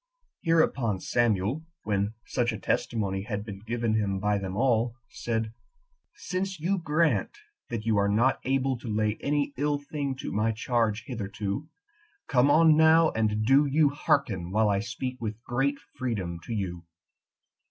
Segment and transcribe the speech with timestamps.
[0.39, 0.45] 6.
[0.47, 5.53] Hereupon Samuel, when such a testimony had been given him by them all, said,
[6.15, 7.37] "Since you grant
[7.69, 11.69] that you are not able to lay any ill thing to my charge hitherto,
[12.27, 16.83] come on now, and do you hearken while I speak with great freedom to you.